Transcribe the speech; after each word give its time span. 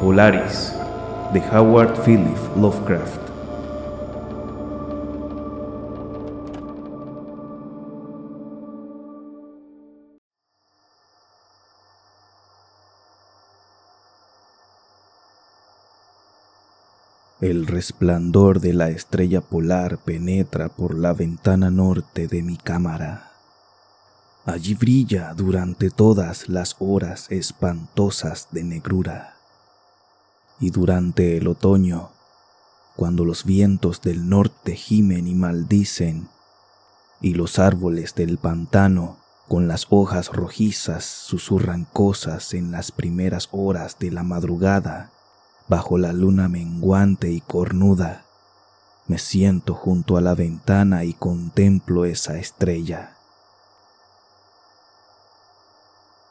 Polaris 0.00 0.72
de 1.32 1.40
Howard 1.52 2.04
Philip 2.04 2.56
Lovecraft. 2.56 3.20
El 17.40 17.66
resplandor 17.66 18.60
de 18.60 18.72
la 18.72 18.90
estrella 18.90 19.40
polar 19.40 19.98
penetra 19.98 20.68
por 20.68 20.96
la 20.98 21.12
ventana 21.12 21.70
norte 21.70 22.26
de 22.26 22.42
mi 22.42 22.56
cámara. 22.56 23.27
Allí 24.48 24.72
brilla 24.72 25.34
durante 25.34 25.90
todas 25.90 26.48
las 26.48 26.76
horas 26.78 27.26
espantosas 27.28 28.48
de 28.50 28.64
negrura 28.64 29.34
y 30.58 30.70
durante 30.70 31.36
el 31.36 31.48
otoño, 31.48 32.08
cuando 32.96 33.26
los 33.26 33.44
vientos 33.44 34.00
del 34.00 34.30
norte 34.30 34.74
gimen 34.74 35.28
y 35.28 35.34
maldicen, 35.34 36.30
y 37.20 37.34
los 37.34 37.58
árboles 37.58 38.14
del 38.14 38.38
pantano 38.38 39.18
con 39.48 39.68
las 39.68 39.86
hojas 39.90 40.32
rojizas 40.32 41.04
susurran 41.04 41.84
cosas 41.84 42.54
en 42.54 42.72
las 42.72 42.90
primeras 42.90 43.50
horas 43.52 43.98
de 43.98 44.10
la 44.10 44.22
madrugada, 44.22 45.10
bajo 45.68 45.98
la 45.98 46.14
luna 46.14 46.48
menguante 46.48 47.30
y 47.30 47.42
cornuda, 47.42 48.24
me 49.08 49.18
siento 49.18 49.74
junto 49.74 50.16
a 50.16 50.22
la 50.22 50.34
ventana 50.34 51.04
y 51.04 51.12
contemplo 51.12 52.06
esa 52.06 52.38
estrella. 52.38 53.17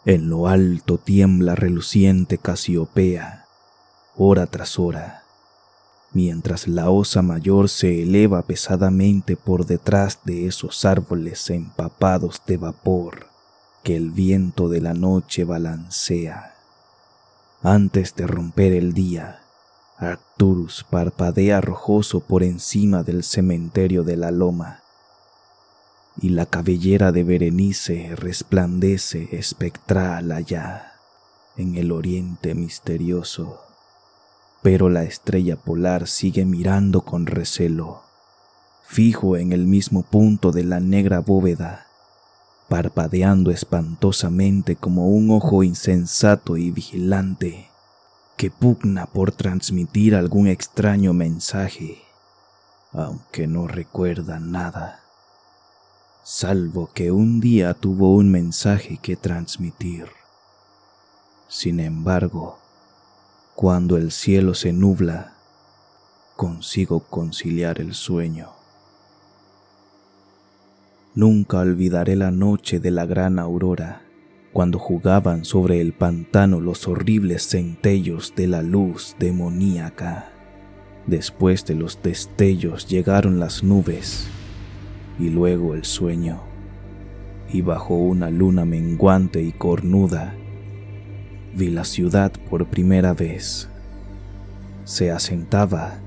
En 0.08 0.30
lo 0.30 0.48
alto 0.48 0.98
tiembla 0.98 1.54
reluciente 1.56 2.38
Casiopea, 2.38 3.46
hora 4.16 4.48
tras 4.48 4.80
hora, 4.80 5.24
mientras 6.14 6.70
la 6.70 6.90
osa 6.90 7.22
mayor 7.22 7.68
se 7.68 8.04
eleva 8.04 8.42
pesadamente 8.44 9.36
por 9.36 9.66
detrás 9.66 10.20
de 10.24 10.48
esos 10.48 10.86
árboles 10.86 11.50
empapados 11.50 12.42
de 12.48 12.56
vapor 12.56 13.28
que 13.84 13.98
el 13.98 14.12
viento 14.12 14.70
de 14.70 14.80
la 14.80 14.94
noche 14.94 15.44
balancea. 15.44 16.56
Antes 17.62 18.16
de 18.16 18.28
romper 18.28 18.72
el 18.72 18.94
día, 18.94 19.42
Arcturus 19.98 20.86
parpadea 20.90 21.60
rojoso 21.60 22.22
por 22.22 22.44
encima 22.44 23.04
del 23.04 23.26
cementerio 23.26 24.06
de 24.06 24.16
la 24.16 24.32
loma, 24.32 24.80
y 26.20 26.30
la 26.30 26.46
cabellera 26.46 27.12
de 27.12 27.24
Berenice 27.24 28.16
resplandece 28.16 29.30
espectral 29.32 30.32
allá, 30.32 30.94
en 31.58 31.76
el 31.76 31.92
oriente 31.92 32.56
misterioso. 32.56 33.62
Pero 34.64 34.90
la 34.90 35.04
estrella 35.04 35.56
polar 35.56 36.08
sigue 36.08 36.46
mirando 36.46 37.02
con 37.02 37.28
recelo, 37.28 38.02
fijo 38.86 39.38
en 39.38 39.52
el 39.52 39.66
mismo 39.66 40.04
punto 40.04 40.52
de 40.52 40.64
la 40.64 40.80
negra 40.80 41.20
bóveda, 41.20 41.86
parpadeando 42.68 43.52
espantosamente 43.52 44.76
como 44.76 45.10
un 45.10 45.32
ojo 45.32 45.64
insensato 45.64 46.58
y 46.58 46.72
vigilante 46.72 47.70
que 48.38 48.52
pugna 48.52 49.06
por 49.06 49.32
transmitir 49.32 50.16
algún 50.16 50.48
extraño 50.48 51.14
mensaje, 51.14 52.04
aunque 52.92 53.48
no 53.48 53.68
recuerda 53.68 54.40
nada, 54.40 55.02
salvo 56.30 56.90
que 56.94 57.10
un 57.10 57.40
día 57.40 57.74
tuvo 57.74 58.14
un 58.14 58.30
mensaje 58.30 59.00
que 59.02 59.16
transmitir. 59.16 60.08
Sin 61.48 61.80
embargo, 61.80 62.60
cuando 63.56 63.96
el 63.96 64.12
cielo 64.12 64.54
se 64.54 64.74
nubla, 64.74 65.36
consigo 66.36 67.00
conciliar 67.00 67.80
el 67.80 67.94
sueño. 67.94 68.50
Nunca 71.16 71.60
olvidaré 71.60 72.18
la 72.18 72.32
noche 72.32 72.82
de 72.82 72.92
la 72.92 73.06
gran 73.06 73.40
aurora, 73.40 74.02
cuando 74.52 74.80
jugaban 74.80 75.46
sobre 75.46 75.80
el 75.80 75.94
pantano 75.94 76.60
los 76.60 76.90
horribles 76.90 77.48
centellos 77.48 78.34
de 78.36 78.48
la 78.48 78.64
luz 78.64 79.16
demoníaca. 79.18 80.34
Después 81.06 81.66
de 81.66 81.76
los 81.76 82.04
destellos 82.04 82.86
llegaron 82.86 83.40
las 83.40 83.64
nubes 83.64 84.28
y 85.20 85.30
luego 85.30 85.74
el 85.74 85.86
sueño, 85.86 86.42
y 87.52 87.62
bajo 87.62 87.96
una 87.96 88.30
luna 88.30 88.66
menguante 88.66 89.42
y 89.42 89.52
cornuda, 89.52 90.36
vi 91.56 91.70
la 91.70 91.86
ciudad 91.86 92.32
por 92.50 92.68
primera 92.68 93.14
vez. 93.14 93.70
Se 94.84 95.12
asentaba, 95.12 96.00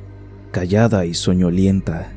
callada 0.52 1.06
y 1.06 1.14
soñolienta, 1.14 2.12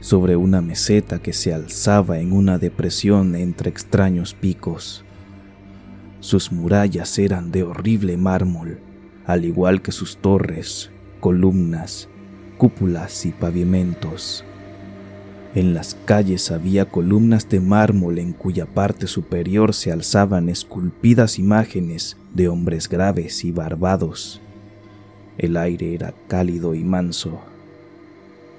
sobre 0.00 0.36
una 0.36 0.60
meseta 0.60 1.20
que 1.20 1.32
se 1.32 1.54
alzaba 1.54 2.18
en 2.18 2.32
una 2.32 2.58
depresión 2.58 3.34
entre 3.34 3.70
extraños 3.70 4.34
picos. 4.34 5.04
Sus 6.20 6.52
murallas 6.52 7.18
eran 7.18 7.50
de 7.50 7.62
horrible 7.62 8.16
mármol, 8.16 8.80
al 9.26 9.44
igual 9.44 9.82
que 9.82 9.92
sus 9.92 10.18
torres, 10.18 10.90
columnas, 11.20 12.08
cúpulas 12.58 13.24
y 13.26 13.32
pavimentos. 13.32 14.44
En 15.54 15.72
las 15.72 15.96
calles 16.04 16.50
había 16.50 16.86
columnas 16.86 17.48
de 17.48 17.60
mármol 17.60 18.18
en 18.18 18.32
cuya 18.32 18.66
parte 18.66 19.06
superior 19.06 19.72
se 19.72 19.92
alzaban 19.92 20.48
esculpidas 20.48 21.38
imágenes 21.38 22.16
de 22.34 22.48
hombres 22.48 22.88
graves 22.88 23.44
y 23.44 23.52
barbados. 23.52 24.40
El 25.38 25.56
aire 25.56 25.94
era 25.94 26.12
cálido 26.26 26.74
y 26.74 26.82
manso, 26.82 27.40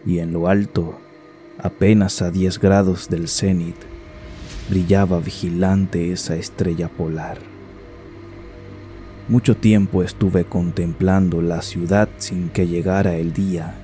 y 0.06 0.20
en 0.20 0.32
lo 0.32 0.48
alto, 0.48 0.98
apenas 1.58 2.22
a 2.22 2.32
10 2.32 2.60
grados 2.60 3.10
del 3.10 3.28
cenit, 3.28 3.76
brillaba 4.70 5.20
vigilante 5.20 6.14
esa 6.14 6.38
estrella 6.38 6.88
polar. 6.88 7.40
Mucho 9.28 9.58
tiempo 9.58 10.02
estuve 10.02 10.46
contemplando 10.46 11.42
la 11.42 11.62
ciudad 11.62 12.08
sin 12.20 12.48
que 12.48 12.68
llegara 12.68 13.16
el 13.16 13.34
día, 13.34 13.76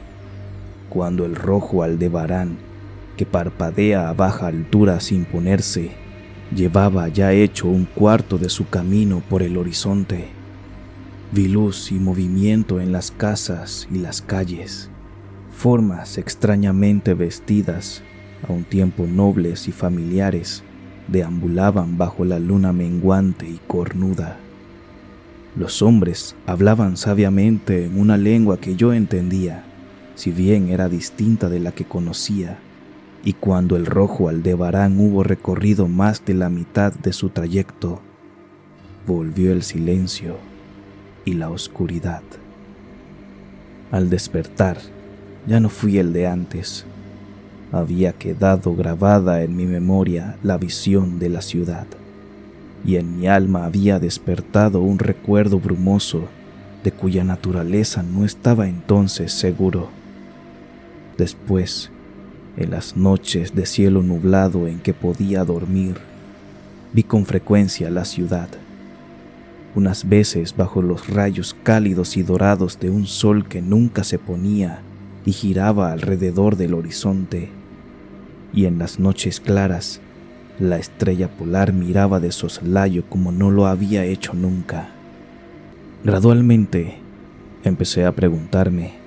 cuando 0.89 1.25
el 1.25 1.35
rojo 1.35 1.83
aldebarán 1.83 2.70
que 3.17 3.25
parpadea 3.25 4.09
a 4.09 4.13
baja 4.13 4.47
altura 4.47 4.99
sin 4.99 5.25
ponerse, 5.25 5.91
llevaba 6.55 7.07
ya 7.07 7.31
hecho 7.33 7.67
un 7.67 7.85
cuarto 7.85 8.37
de 8.37 8.49
su 8.49 8.67
camino 8.67 9.21
por 9.29 9.41
el 9.41 9.57
horizonte. 9.57 10.29
Vi 11.31 11.47
luz 11.47 11.91
y 11.91 11.95
movimiento 11.95 12.81
en 12.81 12.91
las 12.91 13.11
casas 13.11 13.87
y 13.91 13.99
las 13.99 14.21
calles, 14.21 14.89
formas 15.51 16.17
extrañamente 16.17 17.13
vestidas, 17.13 18.03
a 18.47 18.51
un 18.51 18.63
tiempo 18.63 19.05
nobles 19.07 19.67
y 19.67 19.71
familiares, 19.71 20.63
deambulaban 21.07 21.97
bajo 21.97 22.25
la 22.25 22.39
luna 22.39 22.73
menguante 22.73 23.47
y 23.47 23.59
cornuda. 23.67 24.37
Los 25.55 25.81
hombres 25.81 26.35
hablaban 26.47 26.97
sabiamente 26.97 27.85
en 27.85 27.99
una 27.99 28.17
lengua 28.17 28.59
que 28.59 28.75
yo 28.75 28.93
entendía, 28.93 29.63
si 30.15 30.31
bien 30.31 30.69
era 30.69 30.89
distinta 30.89 31.49
de 31.49 31.59
la 31.59 31.71
que 31.71 31.85
conocía 31.85 32.59
y 33.23 33.33
cuando 33.33 33.75
el 33.75 33.85
rojo 33.85 34.29
Aldebarán 34.29 34.99
hubo 34.99 35.23
recorrido 35.23 35.87
más 35.87 36.25
de 36.25 36.33
la 36.33 36.49
mitad 36.49 36.93
de 36.93 37.13
su 37.13 37.29
trayecto, 37.29 38.01
volvió 39.05 39.51
el 39.51 39.63
silencio 39.63 40.37
y 41.25 41.33
la 41.33 41.49
oscuridad. 41.49 42.23
Al 43.91 44.09
despertar, 44.09 44.77
ya 45.47 45.59
no 45.59 45.69
fui 45.69 45.97
el 45.97 46.13
de 46.13 46.27
antes. 46.27 46.85
Había 47.71 48.13
quedado 48.13 48.75
grabada 48.75 49.43
en 49.43 49.55
mi 49.55 49.65
memoria 49.65 50.37
la 50.43 50.57
visión 50.57 51.19
de 51.19 51.29
la 51.29 51.41
ciudad, 51.41 51.87
y 52.83 52.95
en 52.95 53.19
mi 53.19 53.27
alma 53.27 53.65
había 53.65 53.99
despertado 53.99 54.81
un 54.81 54.97
recuerdo 54.97 55.59
brumoso 55.59 56.27
de 56.83 56.91
cuya 56.91 57.23
naturaleza 57.23 58.01
no 58.01 58.25
estaba 58.25 58.67
entonces 58.67 59.31
seguro. 59.33 59.89
Después, 61.17 61.91
en 62.57 62.71
las 62.71 62.97
noches 62.97 63.55
de 63.55 63.65
cielo 63.65 64.03
nublado 64.03 64.67
en 64.67 64.79
que 64.79 64.93
podía 64.93 65.43
dormir, 65.43 65.95
vi 66.93 67.03
con 67.03 67.25
frecuencia 67.25 67.89
la 67.89 68.05
ciudad, 68.05 68.49
unas 69.73 70.07
veces 70.09 70.55
bajo 70.55 70.81
los 70.81 71.07
rayos 71.07 71.55
cálidos 71.63 72.17
y 72.17 72.23
dorados 72.23 72.79
de 72.79 72.89
un 72.89 73.07
sol 73.07 73.47
que 73.47 73.61
nunca 73.61 74.03
se 74.03 74.19
ponía 74.19 74.81
y 75.25 75.31
giraba 75.31 75.91
alrededor 75.91 76.57
del 76.57 76.73
horizonte, 76.73 77.49
y 78.53 78.65
en 78.65 78.79
las 78.79 78.99
noches 78.99 79.39
claras 79.39 80.01
la 80.59 80.77
estrella 80.77 81.29
polar 81.29 81.73
miraba 81.73 82.19
de 82.19 82.31
soslayo 82.31 83.03
como 83.07 83.31
no 83.31 83.49
lo 83.49 83.65
había 83.67 84.03
hecho 84.03 84.33
nunca. 84.33 84.89
Gradualmente 86.03 86.97
empecé 87.63 88.05
a 88.05 88.11
preguntarme 88.11 89.00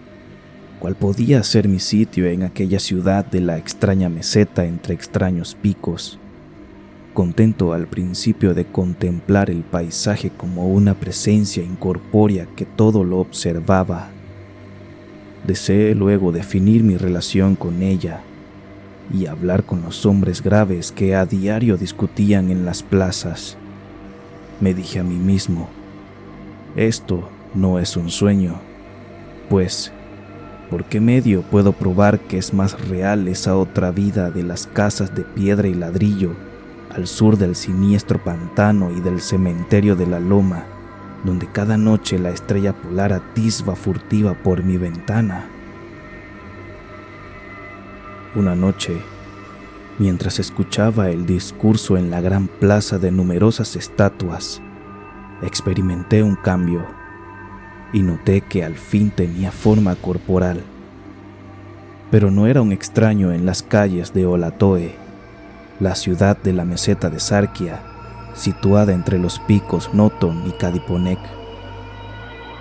cuál 0.85 0.97
podía 0.97 1.43
ser 1.43 1.67
mi 1.67 1.81
sitio 1.81 2.27
en 2.27 2.43
aquella 2.43 2.79
ciudad 2.79 3.25
de 3.25 3.41
la 3.41 3.57
extraña 3.57 4.11
meseta 4.11 4.67
entre 4.67 4.93
extraños 4.93 5.55
picos. 5.55 6.19
contento 7.15 7.73
al 7.73 7.87
principio 7.87 8.53
de 8.53 8.67
contemplar 8.67 9.49
el 9.49 9.63
paisaje 9.63 10.29
como 10.29 10.69
una 10.69 10.93
presencia 10.93 11.63
incorpórea 11.63 12.47
que 12.55 12.67
todo 12.67 13.03
lo 13.03 13.21
observaba. 13.21 14.11
Deseé 15.47 15.95
luego 15.95 16.33
definir 16.33 16.85
mi 16.85 16.99
relación 16.99 17.57
con 17.57 17.83
ella 17.83 18.21
y 19.11 19.25
hablar 19.25 19.65
con 19.65 19.81
los 19.81 20.05
hombres 20.05 20.43
graves 20.43 20.93
que 20.93 21.15
a 21.15 21.25
diario 21.25 21.79
discutían 21.79 22.51
en 22.51 22.67
las 22.67 22.83
plazas. 22.83 23.57
Me 24.61 24.75
dije 24.75 24.99
a 24.99 25.03
mí 25.03 25.15
mismo, 25.15 25.71
esto 26.77 27.27
no 27.55 27.79
es 27.79 27.97
un 27.97 28.11
sueño, 28.11 28.57
pues, 29.49 29.94
¿por 30.70 30.84
qué 30.84 31.00
medio 31.00 31.43
puedo 31.43 31.72
probar 31.72 32.20
que 32.20 32.38
es 32.38 32.55
más 32.55 32.88
real 32.88 33.28
esa 33.28 33.56
otra 33.56 33.90
vida 33.90 34.31
de 34.31 34.43
las 34.43 34.66
casas 34.66 35.14
de 35.14 35.22
piedra 35.22 35.69
y 35.69 35.75
ladrillo 35.75 36.34
al 36.94 37.06
sur 37.06 37.37
del 37.37 37.56
siniestro 37.56 38.22
pantano 38.22 38.90
y 38.93 39.00
del 39.00 39.20
cementerio 39.20 39.96
de 39.96 40.06
la 40.06 40.20
loma, 40.20 40.64
donde 41.25 41.50
cada 41.50 41.76
noche 41.76 42.19
la 42.19 42.31
estrella 42.31 42.72
polar 42.72 43.12
atisba 43.12 43.75
furtiva 43.75 44.34
por 44.34 44.62
mi 44.62 44.76
ventana. 44.76 45.46
Una 48.37 48.55
noche, 48.55 48.96
mientras 49.99 50.38
escuchaba 50.38 51.11
el 51.11 51.26
discurso 51.26 51.96
en 51.96 52.11
la 52.11 52.20
gran 52.20 52.46
plaza 52.46 52.99
de 52.99 53.11
numerosas 53.11 53.75
estatuas, 53.76 54.62
experimenté 55.43 56.22
un 56.22 56.37
cambio 56.37 56.87
y 57.93 58.03
noté 58.03 58.41
que 58.41 58.65
al 58.65 58.75
fin 58.75 59.11
tenía 59.11 59.53
forma 59.53 59.95
corporal. 59.97 60.63
Pero 62.11 62.31
no 62.31 62.47
era 62.47 62.63
un 62.63 62.73
extraño 62.73 63.33
en 63.33 63.47
las 63.47 63.63
calles 63.63 64.13
de 64.13 64.27
Olatoe 64.27 65.05
la 65.81 65.95
ciudad 65.97 66.37
de 66.37 66.53
la 66.53 66.65
meseta 66.65 67.11
de 67.11 67.19
Sarkia, 67.19 67.81
situada 68.35 68.93
entre 68.93 69.19
los 69.19 69.41
picos 69.41 69.93
Noton 69.93 70.47
y 70.47 70.53
Kadiponek. 70.53 71.19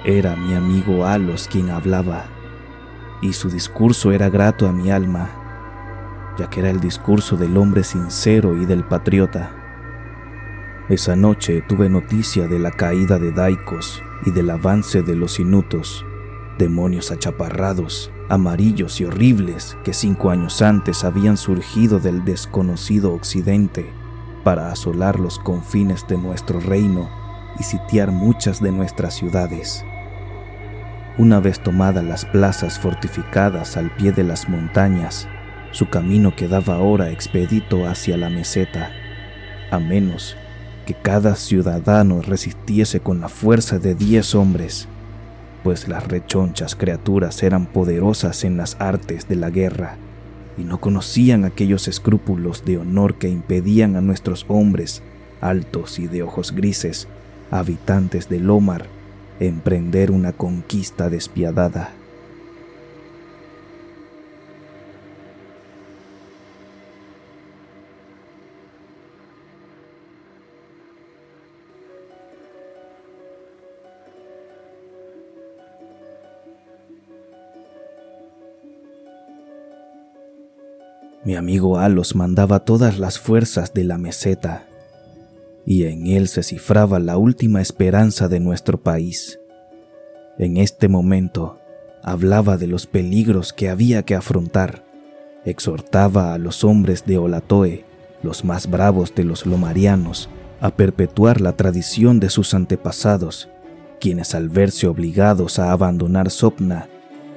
Era 0.04 0.36
mi 0.36 0.56
amigo 0.56 1.06
Alos 1.06 1.48
quien 1.50 1.70
hablaba, 1.70 2.25
y 3.22 3.34
su 3.34 3.50
discurso 3.50 4.12
era 4.12 4.30
grato 4.30 4.68
a 4.68 4.74
mi 4.74 4.90
alma, 4.90 5.30
ya 6.38 6.50
que 6.50 6.62
era 6.62 6.72
el 6.72 6.80
discurso 6.80 7.38
del 7.38 7.56
hombre 7.56 7.84
sincero 7.84 8.62
y 8.62 8.66
del 8.66 8.84
patriota. 8.84 9.52
Esa 10.89 11.15
noche 11.15 11.62
tuve 11.62 11.89
noticia 11.89 12.47
de 12.47 12.59
la 12.59 12.71
caída 12.71 13.18
de 13.19 13.31
Daikos 13.31 14.03
y 14.25 14.31
del 14.31 14.50
avance 14.50 15.01
de 15.01 15.15
los 15.15 15.39
inutos, 15.39 16.06
demonios 16.57 17.12
achaparrados 17.12 18.12
amarillos 18.30 19.00
y 19.01 19.06
horribles 19.06 19.77
que 19.83 19.94
cinco 19.94 20.30
años 20.30 20.62
antes 20.62 21.03
habían 21.03 21.38
surgido 21.38 22.00
del 22.00 22.25
desconocido 22.25 23.13
occidente 23.13 23.94
para 24.44 24.71
asolar 24.71 25.19
los 25.19 25.39
confines 25.39 26.07
de 26.07 26.18
nuestro 26.18 26.59
reino 26.59 27.09
y 27.59 27.63
sitiar 27.63 28.12
muchas 28.12 28.62
de 28.62 28.71
nuestras 28.71 29.13
ciudades. 29.13 29.86
Una 31.18 31.39
vez 31.39 31.59
tomadas 31.59 32.03
las 32.03 32.25
plazas 32.25 32.79
fortificadas 32.79 33.77
al 33.77 33.95
pie 33.95 34.12
de 34.12 34.24
las 34.24 34.50
montañas, 34.50 35.27
su 35.71 35.89
camino 35.89 36.36
quedaba 36.36 36.75
ahora 36.75 37.12
expedito 37.12 37.88
hacia 37.88 38.18
la 38.18 38.29
meseta, 38.29 38.91
a 39.69 39.79
menos 39.79 40.38
que 40.85 40.94
cada 40.94 41.35
ciudadano 41.35 42.21
resistiese 42.21 43.00
con 43.00 43.21
la 43.21 43.30
fuerza 43.30 43.80
de 43.80 43.95
diez 43.95 44.35
hombres 44.35 44.88
pues 45.63 45.88
las 45.88 46.07
rechonchas 46.07 46.75
criaturas 46.75 47.41
eran 47.41 47.65
poderosas 47.65 48.44
en 48.44 48.57
las 48.57 48.75
artes 48.80 49.27
de 49.27 49.38
la 49.38 49.50
guerra 49.50 49.95
y 50.57 50.65
no 50.65 50.80
conocían 50.80 51.45
aquellos 51.45 51.88
escrúpulos 51.88 52.65
de 52.65 52.77
honor 52.77 53.15
que 53.15 53.30
impedían 53.30 53.95
a 53.95 54.01
nuestros 54.01 54.45
hombres, 54.50 55.01
altos 55.41 55.97
y 55.97 56.07
de 56.07 56.21
ojos 56.21 56.51
grises, 56.51 57.07
habitantes 57.50 58.29
de 58.29 58.39
Lomar, 58.39 58.86
emprender 59.39 60.12
una 60.12 60.31
conquista 60.31 61.09
despiadada. 61.09 61.91
Mi 81.25 81.36
amigo 81.36 81.80
Alos 81.80 82.16
mandaba 82.16 82.60
todas 82.60 83.00
las 83.00 83.18
fuerzas 83.18 83.74
de 83.74 83.86
la 83.86 83.98
meseta, 83.98 84.68
y 85.66 85.86
en 85.86 86.08
él 86.08 86.28
se 86.28 86.44
cifraba 86.44 87.00
la 87.00 87.18
última 87.18 87.62
esperanza 87.62 88.28
de 88.28 88.42
nuestro 88.42 88.81
país. 88.81 89.40
En 90.38 90.58
este 90.58 90.90
momento 90.90 91.60
hablaba 92.02 92.58
de 92.58 92.68
los 92.68 92.88
peligros 92.88 93.54
que 93.54 93.70
había 93.70 94.04
que 94.04 94.16
afrontar, 94.16 94.84
exhortaba 95.46 96.34
a 96.34 96.38
los 96.38 96.66
hombres 96.66 97.06
de 97.06 97.18
Olatoe, 97.18 97.86
los 98.22 98.44
más 98.44 98.70
bravos 98.70 99.16
de 99.16 99.24
los 99.24 99.46
lomarianos, 99.46 100.30
a 100.60 100.75
perpetuar 100.75 101.40
la 101.40 101.54
tradición 101.54 102.20
de 102.20 102.30
sus 102.30 102.54
antepasados, 102.54 103.48
quienes 104.02 104.36
al 104.36 104.50
verse 104.50 104.88
obligados 104.88 105.58
a 105.60 105.72
abandonar 105.72 106.30
Sopna 106.30 106.90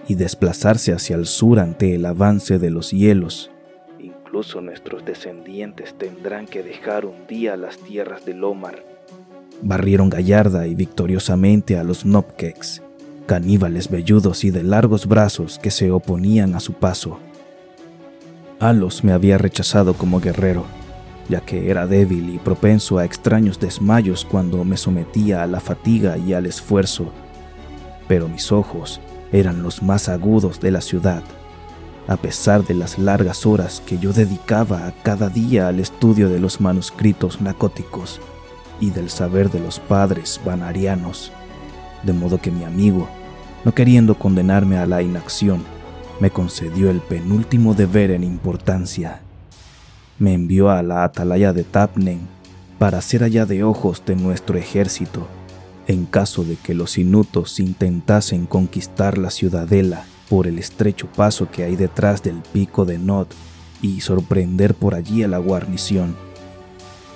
y 0.08 0.16
desplazarse 0.16 0.92
hacia 0.92 1.14
el 1.14 1.26
sur 1.26 1.60
ante 1.60 1.94
el 1.94 2.04
avance 2.06 2.58
de 2.58 2.70
los 2.70 2.90
hielos, 2.90 3.50
nuestros 4.60 5.02
descendientes 5.02 5.94
tendrán 5.96 6.46
que 6.46 6.62
dejar 6.62 7.06
un 7.06 7.26
día 7.26 7.56
las 7.56 7.78
tierras 7.78 8.26
de 8.26 8.34
Lomar. 8.34 8.84
Barrieron 9.62 10.10
gallarda 10.10 10.66
y 10.66 10.74
victoriosamente 10.74 11.78
a 11.78 11.84
los 11.84 12.04
Nopkeks, 12.04 12.82
caníbales 13.24 13.90
velludos 13.90 14.44
y 14.44 14.50
de 14.50 14.62
largos 14.62 15.06
brazos 15.06 15.58
que 15.58 15.70
se 15.70 15.90
oponían 15.90 16.54
a 16.54 16.60
su 16.60 16.74
paso. 16.74 17.18
Alos 18.60 19.02
me 19.04 19.12
había 19.12 19.38
rechazado 19.38 19.94
como 19.94 20.20
guerrero, 20.20 20.66
ya 21.30 21.40
que 21.40 21.70
era 21.70 21.86
débil 21.86 22.28
y 22.28 22.38
propenso 22.38 22.98
a 22.98 23.06
extraños 23.06 23.58
desmayos 23.58 24.26
cuando 24.26 24.64
me 24.64 24.76
sometía 24.76 25.42
a 25.42 25.46
la 25.46 25.60
fatiga 25.60 26.18
y 26.18 26.34
al 26.34 26.44
esfuerzo, 26.44 27.10
pero 28.06 28.28
mis 28.28 28.52
ojos 28.52 29.00
eran 29.32 29.62
los 29.62 29.82
más 29.82 30.10
agudos 30.10 30.60
de 30.60 30.72
la 30.72 30.82
ciudad 30.82 31.22
a 32.08 32.16
pesar 32.16 32.64
de 32.64 32.74
las 32.74 32.98
largas 32.98 33.46
horas 33.46 33.82
que 33.84 33.98
yo 33.98 34.12
dedicaba 34.12 34.86
a 34.86 34.92
cada 34.92 35.28
día 35.28 35.68
al 35.68 35.80
estudio 35.80 36.28
de 36.28 36.38
los 36.38 36.60
manuscritos 36.60 37.40
narcóticos 37.40 38.20
y 38.80 38.90
del 38.90 39.10
saber 39.10 39.50
de 39.50 39.60
los 39.60 39.80
padres 39.80 40.40
vanarianos, 40.44 41.32
de 42.04 42.12
modo 42.12 42.40
que 42.40 42.50
mi 42.50 42.64
amigo, 42.64 43.08
no 43.64 43.74
queriendo 43.74 44.16
condenarme 44.16 44.78
a 44.78 44.86
la 44.86 45.02
inacción, 45.02 45.64
me 46.20 46.30
concedió 46.30 46.90
el 46.90 47.00
penúltimo 47.00 47.74
deber 47.74 48.10
en 48.10 48.22
importancia. 48.22 49.20
Me 50.18 50.32
envió 50.32 50.70
a 50.70 50.82
la 50.82 51.04
atalaya 51.04 51.52
de 51.52 51.64
Tapnen 51.64 52.20
para 52.78 53.00
ser 53.00 53.24
allá 53.24 53.46
de 53.46 53.64
ojos 53.64 54.02
de 54.06 54.14
nuestro 54.14 54.56
ejército, 54.56 55.26
en 55.88 56.06
caso 56.06 56.44
de 56.44 56.56
que 56.56 56.74
los 56.74 56.98
inutos 56.98 57.58
intentasen 57.58 58.46
conquistar 58.46 59.18
la 59.18 59.30
ciudadela 59.30 60.04
por 60.28 60.46
el 60.46 60.58
estrecho 60.58 61.06
paso 61.06 61.48
que 61.50 61.64
hay 61.64 61.76
detrás 61.76 62.22
del 62.22 62.42
pico 62.52 62.84
de 62.84 62.98
Nod 62.98 63.28
y 63.82 64.00
sorprender 64.00 64.74
por 64.74 64.94
allí 64.94 65.22
a 65.22 65.28
la 65.28 65.38
guarnición. 65.38 66.16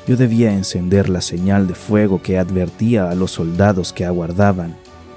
Yo 0.07 0.17
debía 0.17 0.53
encender 0.53 1.09
la 1.09 1.21
señal 1.21 1.67
de 1.67 1.75
fuego 1.75 2.23
que 2.23 2.39
advertía 2.39 3.11
a 3.11 3.15
los 3.15 3.33
soldados 3.33 3.93
que 3.93 4.05
aguardaban 4.05 4.77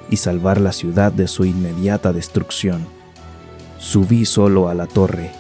y 0.10 0.18
salvar 0.18 0.60
la 0.60 0.72
ciudad 0.72 1.12
de 1.12 1.28
su 1.28 1.46
inmediata 1.46 2.14
destrucción. 2.14 2.86
Subí 3.80 4.26
solo 4.26 4.70
a 4.70 4.74
la 4.74 4.88
torre, 4.88 5.32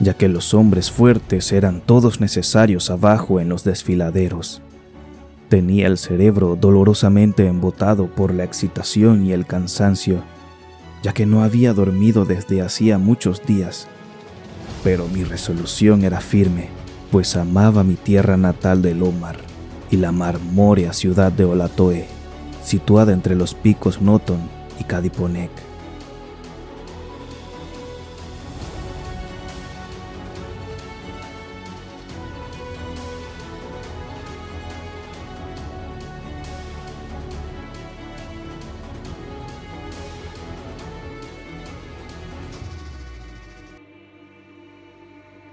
ya 0.00 0.14
que 0.14 0.28
los 0.28 0.54
hombres 0.54 0.90
fuertes 0.90 1.52
eran 1.52 1.80
todos 1.80 2.20
necesarios 2.20 2.90
abajo 2.90 3.40
en 3.40 3.48
los 3.48 3.64
desfiladeros. 3.64 4.62
Tenía 5.48 5.86
el 5.86 5.96
cerebro 5.96 6.56
dolorosamente 6.60 7.46
embotado 7.46 8.06
por 8.06 8.34
la 8.34 8.44
excitación 8.44 9.24
y 9.24 9.32
el 9.32 9.46
cansancio 9.46 10.22
ya 11.02 11.12
que 11.12 11.26
no 11.26 11.42
había 11.42 11.72
dormido 11.72 12.24
desde 12.24 12.62
hacía 12.62 12.98
muchos 12.98 13.44
días. 13.44 13.88
Pero 14.82 15.08
mi 15.08 15.24
resolución 15.24 16.04
era 16.04 16.20
firme, 16.20 16.68
pues 17.10 17.36
amaba 17.36 17.84
mi 17.84 17.94
tierra 17.94 18.36
natal 18.36 18.82
de 18.82 18.94
Lomar 18.94 19.36
y 19.90 19.96
la 19.96 20.12
marmórea 20.12 20.92
ciudad 20.92 21.32
de 21.32 21.44
Olatoe, 21.44 22.06
situada 22.62 23.12
entre 23.12 23.34
los 23.34 23.54
picos 23.54 24.00
Noton 24.02 24.40
y 24.78 24.84
Kadiponek. 24.84 25.67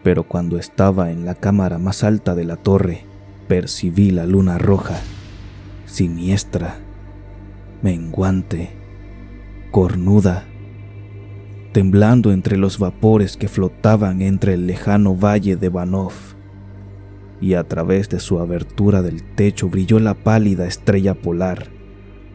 Pero 0.06 0.22
cuando 0.22 0.60
estaba 0.60 1.12
en 1.12 1.26
la 1.26 1.34
cámara 1.34 1.80
más 1.80 2.04
alta 2.04 2.36
de 2.36 2.44
la 2.44 2.58
torre, 2.58 3.06
percibí 3.48 4.12
la 4.12 4.28
luna 4.28 4.60
roja, 4.60 5.02
siniestra, 5.88 6.76
menguante, 7.82 8.70
cornuda, 9.72 10.46
temblando 11.72 12.32
entre 12.32 12.56
los 12.56 12.78
vapores 12.78 13.36
que 13.36 13.48
flotaban 13.48 14.22
entre 14.22 14.54
el 14.54 14.68
lejano 14.68 15.16
valle 15.16 15.56
de 15.56 15.70
Banov, 15.70 16.14
y 17.42 17.56
a 17.56 17.64
través 17.64 18.08
de 18.08 18.20
su 18.20 18.38
abertura 18.38 19.02
del 19.02 19.24
techo 19.24 19.70
brilló 19.70 20.00
la 20.00 20.14
pálida 20.14 20.68
estrella 20.68 21.16
polar, 21.16 21.70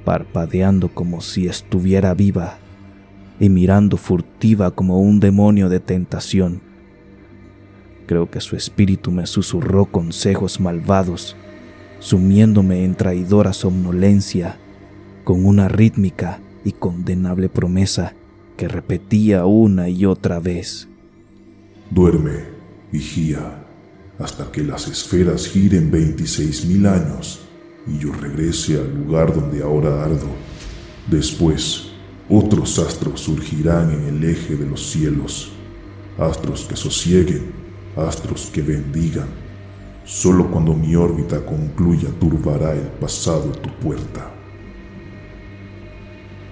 parpadeando 0.05 0.89
como 0.89 1.21
si 1.21 1.47
estuviera 1.47 2.15
viva 2.15 2.59
y 3.39 3.49
mirando 3.49 3.97
furtiva 3.97 4.73
como 4.73 5.01
un 5.01 5.21
demonio 5.21 5.69
de 5.69 5.79
tentación. 5.79 6.69
Creo 8.11 8.29
que 8.29 8.41
su 8.41 8.57
espíritu 8.57 9.13
me 9.13 9.25
susurró 9.25 9.87
consejos 9.87 10.59
malvados, 10.59 11.37
sumiéndome 12.01 12.85
en 12.85 12.97
traidora 12.97 13.53
somnolencia, 13.53 14.59
con 15.23 15.47
una 15.47 15.69
rítmica 15.69 16.41
y 16.65 16.73
condenable 16.73 17.49
promesa 17.49 18.17
que 18.57 18.67
repetía 18.67 19.45
una 19.45 19.89
y 19.89 20.07
otra 20.07 20.41
vez. 20.41 20.89
Duerme, 21.89 22.47
vigía, 22.91 23.65
hasta 24.19 24.51
que 24.51 24.65
las 24.65 24.89
esferas 24.89 25.47
giren 25.47 25.93
26 25.93 26.65
mil 26.67 26.87
años 26.87 27.43
y 27.87 27.97
yo 28.01 28.13
regrese 28.13 28.81
al 28.81 28.93
lugar 28.93 29.33
donde 29.33 29.63
ahora 29.63 30.03
ardo. 30.03 30.27
Después, 31.09 31.93
otros 32.29 32.77
astros 32.81 33.21
surgirán 33.21 33.93
en 33.93 34.17
el 34.17 34.25
eje 34.25 34.57
de 34.57 34.67
los 34.67 34.91
cielos, 34.91 35.53
astros 36.19 36.65
que 36.65 36.75
sosieguen, 36.75 37.70
astros 37.97 38.51
que 38.53 38.63
bendigan. 38.63 39.29
Solo 40.05 40.51
cuando 40.51 40.75
mi 40.75 40.95
órbita 40.97 41.45
concluya 41.45 42.09
turbará 42.19 42.73
el 42.73 42.89
pasado 43.01 43.53
tu 43.53 43.71
puerta. 43.81 44.31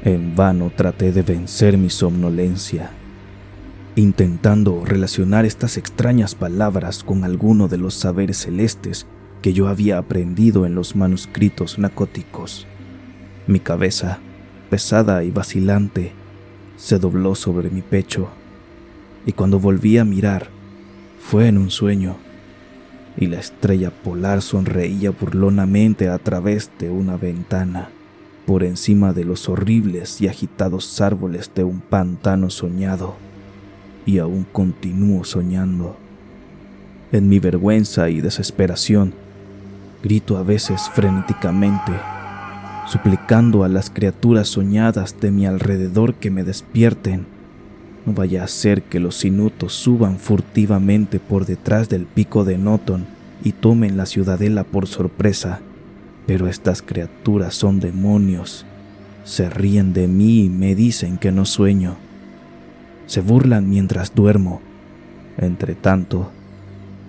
En 0.04 0.36
vano 0.36 0.70
traté 0.74 1.12
de 1.12 1.22
vencer 1.22 1.76
mi 1.76 1.90
somnolencia, 1.90 2.90
intentando 3.96 4.84
relacionar 4.84 5.44
estas 5.44 5.76
extrañas 5.76 6.34
palabras 6.34 7.02
con 7.02 7.24
alguno 7.24 7.68
de 7.68 7.78
los 7.78 7.94
saberes 7.94 8.38
celestes 8.38 9.06
que 9.42 9.52
yo 9.52 9.68
había 9.68 9.98
aprendido 9.98 10.66
en 10.66 10.74
los 10.74 10.94
manuscritos 10.94 11.78
nacóticos. 11.78 12.66
Mi 13.46 13.60
cabeza 13.60 14.20
pesada 14.68 15.24
y 15.24 15.30
vacilante, 15.30 16.12
se 16.76 16.98
dobló 16.98 17.34
sobre 17.34 17.70
mi 17.70 17.82
pecho, 17.82 18.28
y 19.26 19.32
cuando 19.32 19.58
volví 19.58 19.98
a 19.98 20.04
mirar, 20.04 20.48
fue 21.30 21.46
en 21.46 21.58
un 21.58 21.70
sueño, 21.70 22.16
y 23.14 23.26
la 23.26 23.38
estrella 23.38 23.90
polar 23.90 24.40
sonreía 24.40 25.10
burlonamente 25.10 26.08
a 26.08 26.16
través 26.16 26.70
de 26.78 26.88
una 26.88 27.18
ventana, 27.18 27.90
por 28.46 28.64
encima 28.64 29.12
de 29.12 29.26
los 29.26 29.46
horribles 29.50 30.22
y 30.22 30.28
agitados 30.28 31.02
árboles 31.02 31.50
de 31.54 31.64
un 31.64 31.82
pantano 31.82 32.48
soñado, 32.48 33.16
y 34.06 34.20
aún 34.20 34.46
continúo 34.50 35.22
soñando. 35.24 35.98
En 37.12 37.28
mi 37.28 37.40
vergüenza 37.40 38.08
y 38.08 38.22
desesperación, 38.22 39.12
grito 40.02 40.38
a 40.38 40.42
veces 40.42 40.88
frenéticamente, 40.94 41.92
suplicando 42.86 43.64
a 43.64 43.68
las 43.68 43.90
criaturas 43.90 44.48
soñadas 44.48 45.20
de 45.20 45.30
mi 45.30 45.44
alrededor 45.44 46.14
que 46.14 46.30
me 46.30 46.42
despierten. 46.42 47.26
No 48.08 48.14
vaya 48.14 48.42
a 48.42 48.48
ser 48.48 48.84
que 48.84 49.00
los 49.00 49.26
inutos 49.26 49.74
suban 49.74 50.18
furtivamente 50.18 51.20
por 51.20 51.44
detrás 51.44 51.90
del 51.90 52.06
pico 52.06 52.44
de 52.44 52.56
Noton 52.56 53.04
y 53.44 53.52
tomen 53.52 53.98
la 53.98 54.06
ciudadela 54.06 54.64
por 54.64 54.86
sorpresa. 54.86 55.60
Pero 56.26 56.48
estas 56.48 56.80
criaturas 56.80 57.54
son 57.54 57.80
demonios. 57.80 58.64
Se 59.24 59.50
ríen 59.50 59.92
de 59.92 60.08
mí 60.08 60.44
y 60.44 60.48
me 60.48 60.74
dicen 60.74 61.18
que 61.18 61.32
no 61.32 61.44
sueño. 61.44 61.96
Se 63.06 63.20
burlan 63.20 63.68
mientras 63.68 64.14
duermo. 64.14 64.62
Entre 65.36 65.74
tanto, 65.74 66.30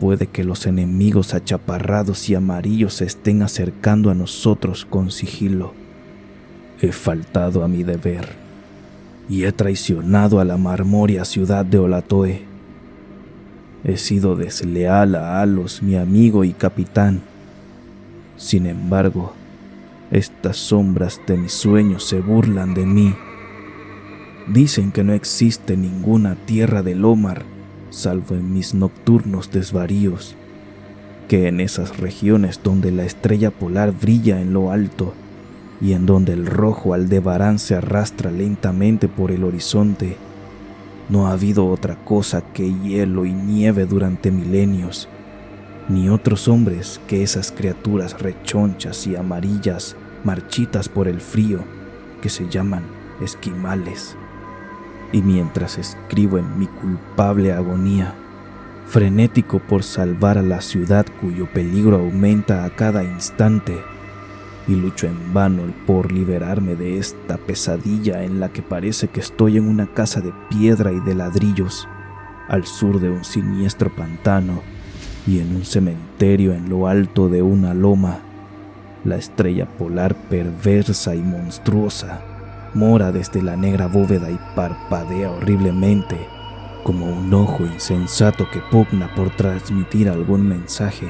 puede 0.02 0.28
que 0.28 0.44
los 0.44 0.66
enemigos 0.66 1.34
achaparrados 1.34 2.28
y 2.30 2.36
amarillos 2.36 2.96
se 2.96 3.06
estén 3.06 3.42
acercando 3.42 4.10
a 4.10 4.16
nosotros 4.16 4.84
con 4.84 5.12
sigilo. 5.12 5.74
He 6.82 6.92
faltado 6.92 7.64
a 7.64 7.70
mi 7.70 7.84
deber 7.84 8.49
y 9.30 9.44
he 9.44 9.52
traicionado 9.52 10.40
a 10.40 10.46
la 10.46 10.58
marmoria 10.58 11.24
ciudad 11.24 11.64
de 11.64 11.78
Olatoe. 11.78 12.42
He 13.84 13.98
sido 13.98 14.36
desleal 14.36 15.16
a 15.16 15.42
Alos, 15.42 15.82
mi 15.82 15.96
amigo 15.96 16.44
y 16.44 16.52
capitán. 16.52 17.22
Sin 18.36 18.66
embargo, 18.66 19.34
estas 20.12 20.58
sombras 20.58 21.22
de 21.28 21.38
mis 21.38 21.54
sueños 21.54 22.04
se 22.04 22.20
burlan 22.20 22.74
de 22.74 22.86
mí. 22.86 23.16
Dicen 24.48 24.92
que 24.92 25.04
no 25.04 25.14
existe 25.14 25.78
ninguna 25.78 26.36
tierra 26.36 26.82
del 26.82 27.06
Omar 27.06 27.46
salvo 27.90 28.36
en 28.36 28.54
mis 28.54 28.74
nocturnos 28.74 29.52
desvaríos, 29.52 30.36
que 31.28 31.48
en 31.48 31.60
esas 31.60 31.98
regiones 31.98 32.62
donde 32.64 32.92
la 32.92 33.04
estrella 33.04 33.52
polar 33.52 33.92
brilla 33.92 34.42
en 34.42 34.54
lo 34.54 34.72
alto 34.72 35.14
y 35.82 35.94
en 35.94 36.06
donde 36.06 36.34
el 36.34 36.46
rojo 36.46 36.94
aldebarán 36.94 37.60
se 37.60 37.76
arrastra 37.76 38.32
lentamente 38.32 39.08
por 39.08 39.32
el 39.32 39.44
horizonte, 39.44 40.18
no 41.10 41.28
ha 41.28 41.32
habido 41.32 41.68
otra 41.68 41.96
cosa 41.96 42.42
que 42.42 42.72
hielo 42.72 43.26
y 43.26 43.34
nieve 43.34 43.86
durante 43.86 44.32
milenios, 44.32 45.10
ni 45.88 46.10
otros 46.10 46.48
hombres 46.48 47.02
que 47.08 47.24
esas 47.24 47.52
criaturas 47.52 48.22
rechonchas 48.22 49.08
y 49.08 49.16
amarillas 49.16 49.96
marchitas 50.24 50.88
por 50.88 51.08
el 51.08 51.20
frío 51.20 51.64
que 52.22 52.30
se 52.30 52.48
llaman 52.48 52.84
esquimales. 53.22 54.16
Y 55.12 55.24
mientras 55.24 55.80
escribo 55.80 56.38
en 56.38 56.60
mi 56.60 56.68
culpable 56.68 57.54
agonía, 57.54 58.14
frenético 58.86 59.60
por 59.60 59.84
salvar 59.84 60.38
a 60.38 60.44
la 60.44 60.62
ciudad 60.62 61.06
cuyo 61.22 61.52
peligro 61.52 61.98
aumenta 61.98 62.66
a 62.66 62.70
cada 62.76 63.04
instante, 63.04 63.82
y 64.68 64.76
lucho 64.76 65.08
en 65.08 65.34
vano 65.34 65.64
por 65.88 66.12
liberarme 66.12 66.76
de 66.76 66.98
esta 66.98 67.38
pesadilla 67.38 68.24
en 68.24 68.40
la 68.40 68.50
que 68.50 68.62
parece 68.62 69.08
que 69.08 69.20
estoy 69.20 69.58
en 69.58 69.68
una 69.68 69.88
casa 69.88 70.22
de 70.22 70.34
piedra 70.50 70.92
y 70.92 71.00
de 71.00 71.16
ladrillos, 71.16 71.88
al 72.48 72.66
sur 72.66 73.00
de 73.00 73.10
un 73.10 73.24
siniestro 73.24 73.94
pantano 73.96 74.62
y 75.26 75.40
en 75.40 75.56
un 75.56 75.66
cementerio 75.66 76.54
en 76.54 76.70
lo 76.70 76.88
alto 76.88 77.30
de 77.30 77.42
una 77.42 77.74
loma, 77.74 78.20
la 79.06 79.16
estrella 79.16 79.66
polar 79.78 80.16
perversa 80.30 81.16
y 81.16 81.22
monstruosa 81.22 82.22
mora 82.74 83.12
desde 83.12 83.42
la 83.42 83.56
negra 83.56 83.88
bóveda 83.88 84.30
y 84.30 84.40
parpadea 84.56 85.32
horriblemente, 85.32 86.28
como 86.84 87.06
un 87.08 87.34
ojo 87.34 87.66
insensato 87.66 88.50
que 88.52 88.62
pugna 88.72 89.14
por 89.16 89.36
transmitir 89.36 90.10
algún 90.10 90.48
mensaje, 90.48 91.08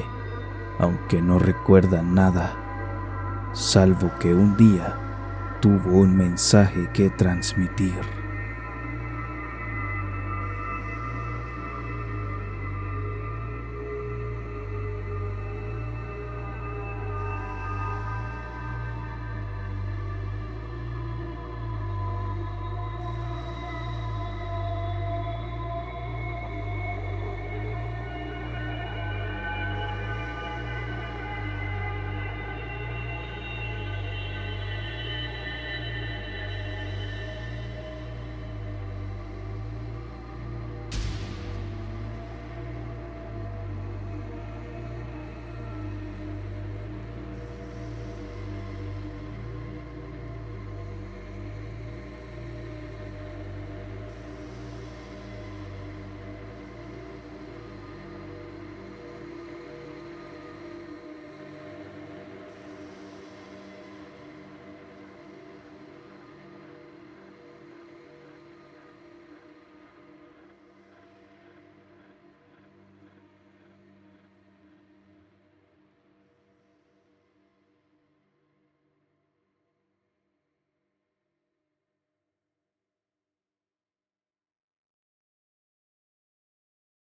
aunque 0.80 1.22
no 1.22 1.40
recuerda 1.40 2.02
nada, 2.02 2.54
salvo 3.54 4.12
que 4.20 4.34
un 4.34 4.56
día 4.58 4.96
tuvo 5.62 6.00
un 6.00 6.16
mensaje 6.16 6.90
que 6.94 7.10
transmitir. 7.10 8.29